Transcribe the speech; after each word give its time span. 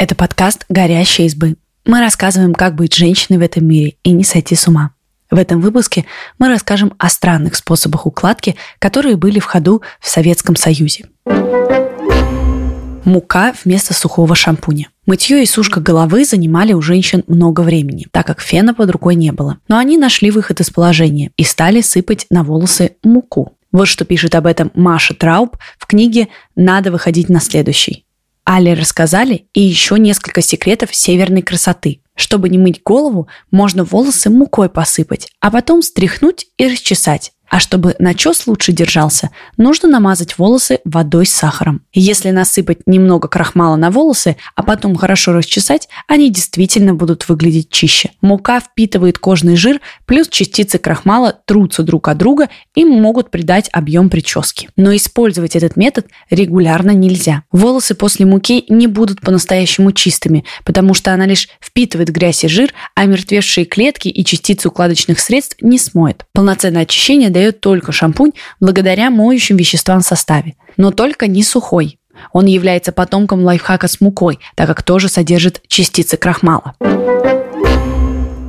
Это 0.00 0.14
подкаст 0.14 0.64
«Горящие 0.68 1.26
избы». 1.26 1.56
Мы 1.84 1.98
рассказываем, 1.98 2.54
как 2.54 2.76
быть 2.76 2.94
женщиной 2.94 3.38
в 3.38 3.42
этом 3.42 3.66
мире 3.66 3.96
и 4.04 4.12
не 4.12 4.22
сойти 4.22 4.54
с 4.54 4.68
ума. 4.68 4.92
В 5.28 5.36
этом 5.36 5.60
выпуске 5.60 6.04
мы 6.38 6.46
расскажем 6.46 6.94
о 6.98 7.08
странных 7.08 7.56
способах 7.56 8.06
укладки, 8.06 8.54
которые 8.78 9.16
были 9.16 9.40
в 9.40 9.44
ходу 9.44 9.82
в 9.98 10.08
Советском 10.08 10.54
Союзе. 10.54 11.06
Мука 13.04 13.52
вместо 13.64 13.92
сухого 13.92 14.36
шампуня. 14.36 14.88
Мытье 15.04 15.42
и 15.42 15.46
сушка 15.46 15.80
головы 15.80 16.24
занимали 16.24 16.74
у 16.74 16.80
женщин 16.80 17.24
много 17.26 17.62
времени, 17.62 18.06
так 18.12 18.24
как 18.24 18.40
фена 18.40 18.74
под 18.74 18.92
рукой 18.92 19.16
не 19.16 19.32
было. 19.32 19.58
Но 19.66 19.78
они 19.78 19.98
нашли 19.98 20.30
выход 20.30 20.60
из 20.60 20.70
положения 20.70 21.32
и 21.36 21.42
стали 21.42 21.80
сыпать 21.80 22.26
на 22.30 22.44
волосы 22.44 22.92
муку. 23.02 23.56
Вот 23.72 23.88
что 23.88 24.04
пишет 24.04 24.36
об 24.36 24.46
этом 24.46 24.70
Маша 24.74 25.14
Трауб 25.14 25.56
в 25.76 25.86
книге 25.86 26.28
«Надо 26.54 26.92
выходить 26.92 27.28
на 27.28 27.40
следующий». 27.40 28.04
Али 28.50 28.72
рассказали 28.72 29.46
и 29.52 29.60
еще 29.60 29.98
несколько 29.98 30.40
секретов 30.40 30.94
северной 30.94 31.42
красоты. 31.42 32.00
Чтобы 32.14 32.48
не 32.48 32.56
мыть 32.56 32.82
голову, 32.82 33.28
можно 33.50 33.84
волосы 33.84 34.30
мукой 34.30 34.70
посыпать, 34.70 35.28
а 35.38 35.50
потом 35.50 35.82
стряхнуть 35.82 36.46
и 36.56 36.66
расчесать. 36.66 37.32
А 37.50 37.60
чтобы 37.60 37.96
начес 37.98 38.46
лучше 38.46 38.72
держался, 38.72 39.30
нужно 39.56 39.88
намазать 39.88 40.38
волосы 40.38 40.80
водой 40.84 41.26
с 41.26 41.30
сахаром. 41.30 41.82
Если 41.92 42.30
насыпать 42.30 42.80
немного 42.86 43.28
крахмала 43.28 43.76
на 43.76 43.90
волосы, 43.90 44.36
а 44.54 44.62
потом 44.62 44.96
хорошо 44.96 45.32
расчесать, 45.32 45.88
они 46.06 46.30
действительно 46.30 46.94
будут 46.94 47.28
выглядеть 47.28 47.70
чище. 47.70 48.10
Мука 48.20 48.60
впитывает 48.60 49.18
кожный 49.18 49.56
жир, 49.56 49.80
плюс 50.04 50.28
частицы 50.28 50.78
крахмала 50.78 51.32
трутся 51.46 51.82
друг 51.82 52.08
от 52.08 52.18
друга 52.18 52.48
и 52.74 52.84
могут 52.84 53.30
придать 53.30 53.70
объем 53.72 54.10
прически. 54.10 54.68
Но 54.76 54.94
использовать 54.94 55.56
этот 55.56 55.76
метод 55.76 56.06
регулярно 56.30 56.90
нельзя. 56.90 57.44
Волосы 57.50 57.94
после 57.94 58.26
муки 58.26 58.64
не 58.68 58.86
будут 58.86 59.20
по-настоящему 59.20 59.92
чистыми, 59.92 60.44
потому 60.64 60.94
что 60.94 61.12
она 61.12 61.26
лишь 61.26 61.48
впитывает 61.60 62.10
грязь 62.10 62.44
и 62.44 62.48
жир, 62.48 62.74
а 62.94 63.06
мертвевшие 63.06 63.64
клетки 63.64 64.08
и 64.08 64.24
частицы 64.24 64.68
укладочных 64.68 65.18
средств 65.18 65.56
не 65.60 65.78
смоет. 65.78 66.24
Полноценное 66.32 66.82
очищение 66.82 67.30
дает 67.38 67.60
только 67.60 67.92
шампунь 67.92 68.32
благодаря 68.58 69.10
моющим 69.10 69.56
веществам 69.56 70.00
в 70.00 70.04
составе, 70.04 70.54
но 70.76 70.90
только 70.90 71.28
не 71.28 71.44
сухой. 71.44 72.00
Он 72.32 72.46
является 72.46 72.90
потомком 72.90 73.44
лайфхака 73.44 73.86
с 73.86 74.00
мукой, 74.00 74.40
так 74.56 74.66
как 74.66 74.82
тоже 74.82 75.08
содержит 75.08 75.62
частицы 75.68 76.16
крахмала. 76.16 76.74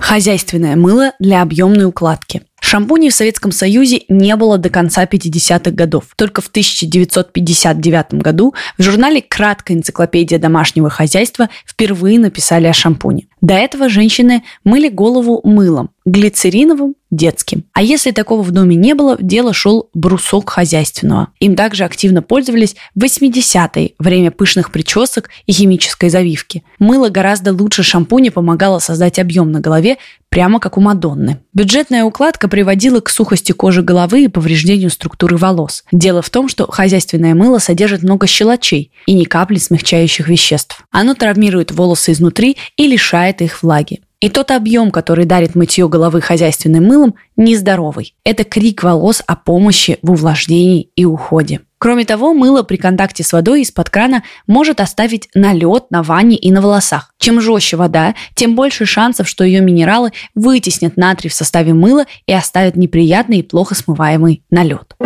Хозяйственное 0.00 0.76
мыло 0.76 1.14
для 1.18 1.42
объемной 1.42 1.86
укладки. 1.86 2.42
Шампуней 2.60 3.10
в 3.10 3.14
Советском 3.14 3.50
Союзе 3.50 4.02
не 4.08 4.36
было 4.36 4.56
до 4.56 4.70
конца 4.70 5.04
50-х 5.04 5.72
годов. 5.72 6.04
Только 6.16 6.40
в 6.40 6.46
1959 6.46 8.14
году 8.14 8.54
в 8.78 8.82
журнале 8.82 9.20
«Краткая 9.20 9.76
энциклопедия 9.76 10.38
домашнего 10.38 10.90
хозяйства» 10.90 11.48
впервые 11.66 12.20
написали 12.20 12.68
о 12.68 12.72
шампуне. 12.72 13.26
До 13.46 13.54
этого 13.54 13.88
женщины 13.88 14.42
мыли 14.64 14.88
голову 14.88 15.40
мылом, 15.44 15.90
глицериновым, 16.04 16.96
детским. 17.12 17.64
А 17.72 17.82
если 17.82 18.10
такого 18.10 18.42
в 18.42 18.50
доме 18.50 18.74
не 18.74 18.94
было, 18.94 19.16
в 19.16 19.22
дело 19.22 19.52
шел 19.52 19.88
брусок 19.94 20.50
хозяйственного. 20.50 21.28
Им 21.38 21.54
также 21.54 21.84
активно 21.84 22.22
пользовались 22.22 22.74
в 22.96 23.04
80-е, 23.04 23.92
время 24.00 24.32
пышных 24.32 24.72
причесок 24.72 25.30
и 25.46 25.52
химической 25.52 26.08
завивки. 26.08 26.64
Мыло 26.80 27.08
гораздо 27.08 27.52
лучше 27.52 27.84
шампуня 27.84 28.32
помогало 28.32 28.80
создать 28.80 29.20
объем 29.20 29.52
на 29.52 29.60
голове, 29.60 29.98
прямо 30.28 30.58
как 30.58 30.76
у 30.76 30.80
Мадонны. 30.80 31.38
Бюджетная 31.54 32.04
укладка 32.04 32.48
приводила 32.48 33.00
к 33.00 33.08
сухости 33.08 33.52
кожи 33.52 33.82
головы 33.82 34.24
и 34.24 34.28
повреждению 34.28 34.90
структуры 34.90 35.36
волос. 35.36 35.84
Дело 35.92 36.20
в 36.20 36.30
том, 36.30 36.48
что 36.48 36.70
хозяйственное 36.70 37.34
мыло 37.34 37.58
содержит 37.58 38.02
много 38.02 38.26
щелочей 38.26 38.90
и 39.06 39.14
ни 39.14 39.24
капли 39.24 39.56
смягчающих 39.56 40.28
веществ. 40.28 40.84
Оно 40.90 41.14
травмирует 41.14 41.70
волосы 41.70 42.12
изнутри 42.12 42.56
и 42.76 42.86
лишает 42.86 43.35
их 43.42 43.62
влаги. 43.62 44.00
И 44.20 44.30
тот 44.30 44.50
объем, 44.50 44.90
который 44.90 45.26
дарит 45.26 45.54
мытье 45.54 45.88
головы 45.88 46.20
хозяйственным 46.20 46.84
мылом, 46.84 47.14
нездоровый. 47.36 48.14
Это 48.24 48.44
крик 48.44 48.82
волос 48.82 49.22
о 49.26 49.36
помощи 49.36 49.98
в 50.02 50.10
увлажнении 50.12 50.88
и 50.96 51.04
уходе. 51.04 51.60
Кроме 51.78 52.06
того, 52.06 52.32
мыло 52.32 52.62
при 52.62 52.78
контакте 52.78 53.22
с 53.22 53.32
водой 53.34 53.60
из-под 53.60 53.90
крана 53.90 54.22
может 54.46 54.80
оставить 54.80 55.28
налет 55.34 55.90
на 55.90 56.02
ванне 56.02 56.36
и 56.36 56.50
на 56.50 56.62
волосах. 56.62 57.12
Чем 57.18 57.40
жестче 57.40 57.76
вода, 57.76 58.14
тем 58.34 58.54
больше 58.54 58.86
шансов, 58.86 59.28
что 59.28 59.44
ее 59.44 59.60
минералы 59.60 60.12
вытеснят 60.34 60.96
натрий 60.96 61.28
в 61.28 61.34
составе 61.34 61.74
мыла 61.74 62.06
и 62.26 62.32
оставят 62.32 62.76
неприятный 62.76 63.40
и 63.40 63.42
плохо 63.42 63.74
смываемый 63.74 64.42
налет. 64.50 64.96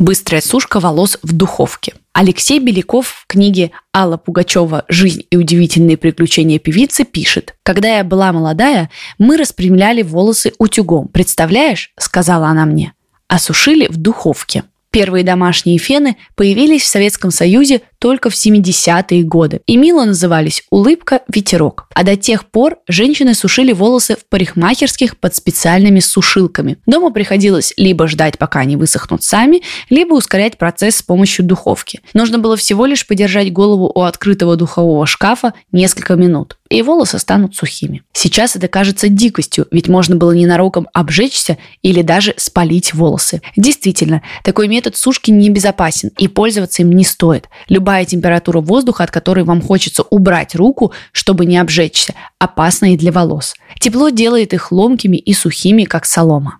Быстрая 0.00 0.40
сушка 0.40 0.80
волос 0.80 1.18
в 1.22 1.32
духовке. 1.32 1.94
Алексей 2.12 2.58
Беляков 2.58 3.06
в 3.06 3.26
книге 3.28 3.70
Алла 3.94 4.16
Пугачева 4.16 4.84
«Жизнь 4.88 5.22
и 5.30 5.36
удивительные 5.36 5.96
приключения 5.96 6.58
певицы» 6.58 7.04
пишет 7.04 7.54
«Когда 7.62 7.98
я 7.98 8.04
была 8.04 8.32
молодая, 8.32 8.90
мы 9.18 9.36
распрямляли 9.36 10.02
волосы 10.02 10.52
утюгом. 10.58 11.06
Представляешь?»– 11.08 11.92
сказала 11.98 12.48
она 12.48 12.66
мне. 12.66 12.94
Осушили 13.28 13.86
в 13.86 13.96
духовке. 13.96 14.64
Первые 14.90 15.22
домашние 15.22 15.78
фены 15.78 16.16
появились 16.34 16.82
в 16.82 16.88
Советском 16.88 17.30
Союзе 17.30 17.82
только 18.00 18.30
в 18.30 18.34
70-е 18.34 19.22
годы 19.22 19.60
и 19.66 19.76
мило 19.76 20.04
назывались 20.04 20.64
«Улыбка, 20.70 21.20
ветерок». 21.28 21.86
А 21.94 22.02
до 22.02 22.16
тех 22.16 22.46
пор 22.46 22.78
женщины 22.88 23.34
сушили 23.34 23.72
волосы 23.72 24.16
в 24.16 24.26
парикмахерских 24.28 25.18
под 25.18 25.36
специальными 25.36 26.00
сушилками. 26.00 26.78
Дома 26.86 27.10
приходилось 27.10 27.74
либо 27.76 28.08
ждать, 28.08 28.38
пока 28.38 28.60
они 28.60 28.76
высохнут 28.76 29.22
сами, 29.22 29.62
либо 29.90 30.14
ускорять 30.14 30.56
процесс 30.56 30.96
с 30.96 31.02
помощью 31.02 31.44
духовки. 31.44 32.00
Нужно 32.14 32.38
было 32.38 32.56
всего 32.56 32.86
лишь 32.86 33.06
подержать 33.06 33.52
голову 33.52 33.92
у 33.94 34.00
открытого 34.00 34.56
духового 34.56 35.06
шкафа 35.06 35.52
несколько 35.70 36.14
минут 36.14 36.56
и 36.70 36.82
волосы 36.82 37.18
станут 37.18 37.56
сухими. 37.56 38.02
Сейчас 38.12 38.56
это 38.56 38.68
кажется 38.68 39.08
дикостью, 39.08 39.66
ведь 39.72 39.88
можно 39.88 40.16
было 40.16 40.32
ненароком 40.32 40.88
обжечься 40.94 41.58
или 41.82 42.00
даже 42.02 42.32
спалить 42.36 42.94
волосы. 42.94 43.42
Действительно, 43.56 44.22
такой 44.44 44.68
метод 44.68 44.96
сушки 44.96 45.32
небезопасен 45.32 46.12
и 46.16 46.28
пользоваться 46.28 46.82
им 46.82 46.92
не 46.92 47.04
стоит. 47.04 47.48
Любая 47.68 47.89
температура 48.04 48.60
воздуха, 48.60 49.04
от 49.04 49.10
которой 49.10 49.44
вам 49.44 49.60
хочется 49.60 50.02
убрать 50.02 50.54
руку, 50.54 50.92
чтобы 51.12 51.46
не 51.46 51.58
обжечься, 51.58 52.14
опасна 52.38 52.94
и 52.94 52.96
для 52.96 53.12
волос. 53.12 53.54
Тепло 53.78 54.10
делает 54.10 54.52
их 54.52 54.72
ломкими 54.72 55.16
и 55.16 55.32
сухими, 55.32 55.84
как 55.84 56.06
солома. 56.06 56.58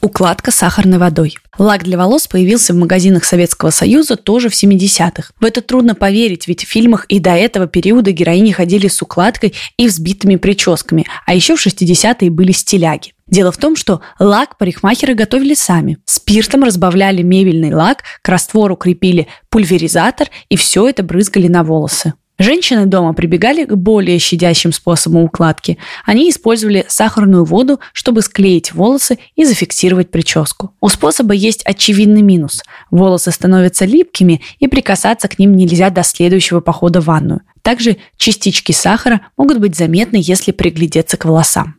Укладка 0.00 0.50
сахарной 0.50 0.98
водой. 0.98 1.36
Лак 1.58 1.84
для 1.84 1.96
волос 1.96 2.26
появился 2.26 2.74
в 2.74 2.76
магазинах 2.76 3.24
Советского 3.24 3.70
Союза 3.70 4.16
тоже 4.16 4.50
в 4.50 4.52
70-х. 4.52 5.32
В 5.40 5.44
это 5.44 5.62
трудно 5.62 5.94
поверить, 5.94 6.48
ведь 6.48 6.64
в 6.64 6.68
фильмах 6.68 7.06
и 7.08 7.18
до 7.18 7.30
этого 7.30 7.66
периода 7.66 8.12
героини 8.12 8.52
ходили 8.52 8.88
с 8.88 9.00
укладкой 9.00 9.54
и 9.78 9.86
взбитыми 9.86 10.36
прическами, 10.36 11.06
а 11.24 11.34
еще 11.34 11.56
в 11.56 11.66
60-е 11.66 12.30
были 12.30 12.52
стиляги. 12.52 13.14
Дело 13.26 13.50
в 13.52 13.56
том, 13.56 13.74
что 13.74 14.02
лак 14.18 14.58
парикмахеры 14.58 15.14
готовили 15.14 15.54
сами. 15.54 15.98
Спиртом 16.04 16.62
разбавляли 16.62 17.22
мебельный 17.22 17.74
лак, 17.74 18.02
к 18.22 18.28
раствору 18.28 18.76
крепили 18.76 19.26
пульверизатор 19.48 20.28
и 20.48 20.56
все 20.56 20.88
это 20.88 21.02
брызгали 21.02 21.48
на 21.48 21.64
волосы. 21.64 22.12
Женщины 22.38 22.84
дома 22.86 23.14
прибегали 23.14 23.64
к 23.64 23.74
более 23.74 24.18
щадящим 24.18 24.72
способам 24.72 25.24
укладки. 25.24 25.78
Они 26.04 26.28
использовали 26.28 26.84
сахарную 26.86 27.44
воду, 27.44 27.80
чтобы 27.92 28.20
склеить 28.20 28.74
волосы 28.74 29.18
и 29.36 29.44
зафиксировать 29.44 30.10
прическу. 30.10 30.72
У 30.80 30.88
способа 30.88 31.32
есть 31.32 31.62
очевидный 31.64 32.22
минус. 32.22 32.62
Волосы 32.90 33.30
становятся 33.30 33.86
липкими, 33.86 34.42
и 34.58 34.66
прикасаться 34.66 35.28
к 35.28 35.38
ним 35.38 35.56
нельзя 35.56 35.90
до 35.90 36.02
следующего 36.02 36.60
похода 36.60 37.00
в 37.00 37.06
ванную. 37.06 37.40
Также 37.62 37.96
частички 38.16 38.72
сахара 38.72 39.22
могут 39.36 39.58
быть 39.58 39.76
заметны, 39.76 40.18
если 40.20 40.52
приглядеться 40.52 41.16
к 41.16 41.24
волосам 41.24 41.76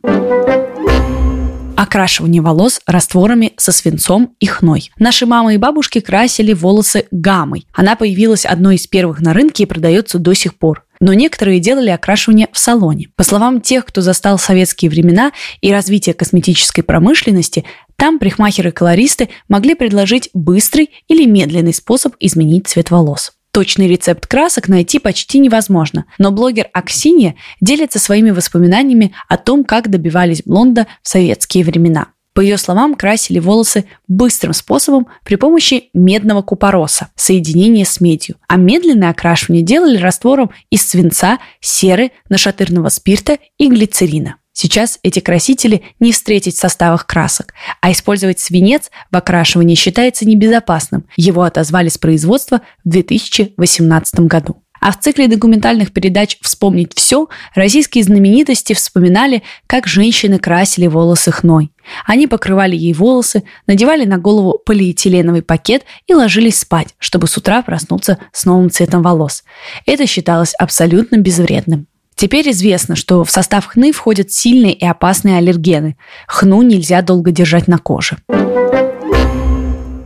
окрашивание 1.78 2.42
волос 2.42 2.80
растворами 2.86 3.52
со 3.56 3.70
свинцом 3.70 4.34
и 4.40 4.46
хной. 4.46 4.90
Наши 4.98 5.26
мамы 5.26 5.54
и 5.54 5.58
бабушки 5.58 6.00
красили 6.00 6.52
волосы 6.52 7.06
гаммой. 7.12 7.68
Она 7.72 7.94
появилась 7.94 8.44
одной 8.44 8.74
из 8.74 8.88
первых 8.88 9.20
на 9.20 9.32
рынке 9.32 9.62
и 9.62 9.66
продается 9.66 10.18
до 10.18 10.34
сих 10.34 10.56
пор 10.56 10.84
но 11.00 11.12
некоторые 11.12 11.60
делали 11.60 11.90
окрашивание 11.90 12.48
в 12.52 12.58
салоне. 12.58 13.08
По 13.14 13.22
словам 13.22 13.60
тех, 13.60 13.84
кто 13.84 14.00
застал 14.00 14.36
советские 14.36 14.90
времена 14.90 15.30
и 15.60 15.72
развитие 15.72 16.12
косметической 16.12 16.82
промышленности, 16.82 17.64
там 17.94 18.18
парикмахеры-колористы 18.18 19.28
могли 19.48 19.76
предложить 19.76 20.28
быстрый 20.34 20.90
или 21.06 21.24
медленный 21.24 21.72
способ 21.72 22.14
изменить 22.18 22.66
цвет 22.66 22.90
волос. 22.90 23.37
Точный 23.58 23.88
рецепт 23.88 24.28
красок 24.28 24.68
найти 24.68 25.00
почти 25.00 25.40
невозможно, 25.40 26.04
но 26.16 26.30
блогер 26.30 26.68
Аксинья 26.72 27.34
делится 27.60 27.98
своими 27.98 28.30
воспоминаниями 28.30 29.12
о 29.28 29.36
том, 29.36 29.64
как 29.64 29.90
добивались 29.90 30.44
блонда 30.44 30.86
в 31.02 31.08
советские 31.08 31.64
времена. 31.64 32.06
По 32.34 32.40
ее 32.40 32.56
словам, 32.56 32.94
красили 32.94 33.40
волосы 33.40 33.86
быстрым 34.06 34.52
способом 34.52 35.08
при 35.24 35.34
помощи 35.34 35.90
медного 35.92 36.42
купороса, 36.42 37.08
соединения 37.16 37.84
с 37.84 38.00
медью. 38.00 38.36
А 38.46 38.54
медленное 38.54 39.10
окрашивание 39.10 39.64
делали 39.64 39.96
раствором 39.96 40.52
из 40.70 40.88
свинца, 40.88 41.38
серы, 41.60 42.12
нашатырного 42.28 42.90
спирта 42.90 43.38
и 43.58 43.68
глицерина. 43.68 44.36
Сейчас 44.60 44.98
эти 45.04 45.20
красители 45.20 45.82
не 46.00 46.10
встретить 46.10 46.56
в 46.56 46.58
составах 46.58 47.06
красок, 47.06 47.54
а 47.80 47.92
использовать 47.92 48.40
свинец 48.40 48.90
в 49.08 49.16
окрашивании 49.16 49.76
считается 49.76 50.26
небезопасным. 50.26 51.04
Его 51.16 51.44
отозвали 51.44 51.88
с 51.88 51.96
производства 51.96 52.62
в 52.84 52.88
2018 52.88 54.18
году. 54.22 54.60
А 54.80 54.90
в 54.90 54.98
цикле 54.98 55.28
документальных 55.28 55.92
передач 55.92 56.38
«Вспомнить 56.40 56.92
все» 56.96 57.28
российские 57.54 58.02
знаменитости 58.02 58.72
вспоминали, 58.72 59.44
как 59.68 59.86
женщины 59.86 60.40
красили 60.40 60.88
волосы 60.88 61.30
хной. 61.30 61.70
Они 62.04 62.26
покрывали 62.26 62.74
ей 62.74 62.94
волосы, 62.94 63.44
надевали 63.68 64.06
на 64.06 64.18
голову 64.18 64.60
полиэтиленовый 64.66 65.42
пакет 65.42 65.84
и 66.08 66.14
ложились 66.14 66.58
спать, 66.58 66.96
чтобы 66.98 67.28
с 67.28 67.36
утра 67.36 67.62
проснуться 67.62 68.18
с 68.32 68.44
новым 68.44 68.70
цветом 68.70 69.02
волос. 69.02 69.44
Это 69.86 70.04
считалось 70.08 70.54
абсолютно 70.54 71.16
безвредным. 71.16 71.86
Теперь 72.18 72.50
известно, 72.50 72.96
что 72.96 73.22
в 73.22 73.30
состав 73.30 73.64
хны 73.66 73.92
входят 73.92 74.32
сильные 74.32 74.72
и 74.72 74.84
опасные 74.84 75.36
аллергены. 75.36 75.96
Хну 76.26 76.62
нельзя 76.62 77.00
долго 77.00 77.30
держать 77.30 77.68
на 77.68 77.78
коже. 77.78 78.16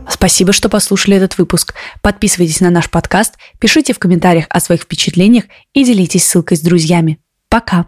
Спасибо, 0.07 0.53
что 0.53 0.69
послушали 0.69 1.17
этот 1.17 1.39
выпуск. 1.39 1.73
Подписывайтесь 2.03 2.61
на 2.61 2.69
наш 2.69 2.87
подкаст, 2.91 3.39
пишите 3.59 3.93
в 3.93 3.99
комментариях 3.99 4.45
о 4.49 4.59
своих 4.59 4.83
впечатлениях 4.83 5.45
и 5.73 5.83
делитесь 5.83 6.23
ссылкой 6.27 6.57
с 6.57 6.61
друзьями. 6.61 7.17
Пока! 7.49 7.87